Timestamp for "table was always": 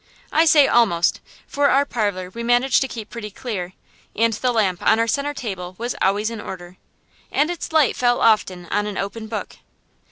5.35-6.31